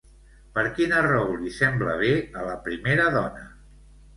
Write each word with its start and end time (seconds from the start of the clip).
Per 0.55 0.63
quina 0.77 1.01
raó 1.07 1.35
li 1.41 1.53
sembla 1.57 1.99
bé 2.01 2.09
a 2.41 2.49
la 2.49 2.59
primera 2.67 3.07
dona? 3.21 3.45